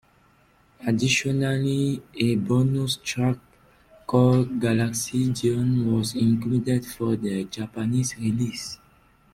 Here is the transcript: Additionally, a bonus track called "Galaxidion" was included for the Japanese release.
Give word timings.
Additionally, 0.87 2.01
a 2.15 2.35
bonus 2.35 2.95
track 3.03 3.37
called 4.07 4.59
"Galaxidion" 4.59 5.91
was 5.95 6.15
included 6.15 6.87
for 6.87 7.15
the 7.15 7.43
Japanese 7.43 8.17
release. 8.17 8.79